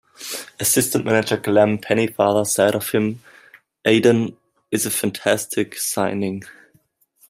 Assistant-manager 0.59 1.37
Glenn 1.37 1.77
Pennyfather 1.79 2.43
said 2.47 2.73
of 2.73 2.89
him, 2.89 3.19
Aidan 3.85 4.35
is 4.71 4.87
a 4.87 4.89
fantastic 4.89 5.77
signing. 5.77 6.41